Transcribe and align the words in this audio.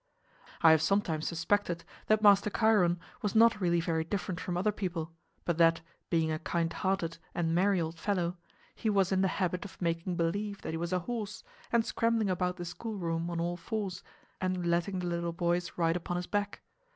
I 0.63 0.71
have 0.71 0.81
sometimes 0.81 1.27
suspected 1.27 1.83
that 2.07 2.23
Master 2.23 2.49
Chiron 2.49 2.99
was 3.21 3.35
not 3.35 3.61
really 3.61 3.79
very 3.79 4.03
different 4.03 4.39
from 4.39 4.57
other 4.57 4.71
people, 4.71 5.11
but 5.45 5.59
that, 5.59 5.81
being 6.09 6.31
a 6.31 6.39
kind 6.39 6.73
hearted 6.73 7.19
and 7.35 7.53
merry 7.53 7.79
old 7.79 7.99
fellow, 7.99 8.35
he 8.73 8.89
was 8.89 9.11
in 9.11 9.21
the 9.21 9.27
habit 9.27 9.63
of 9.63 9.79
making 9.79 10.15
believe 10.15 10.63
that 10.63 10.71
he 10.71 10.77
was 10.77 10.91
a 10.91 11.01
horse, 11.01 11.43
and 11.71 11.85
scrambling 11.85 12.31
about 12.31 12.55
the 12.55 12.65
schoolroom 12.65 13.29
on 13.29 13.39
all 13.39 13.57
fours 13.57 14.01
and 14.41 14.65
letting 14.65 14.97
the 14.97 15.05
little 15.05 15.33
boys 15.33 15.73
ride 15.77 15.95
upon 15.95 16.17
his 16.17 16.25
back. 16.25 16.61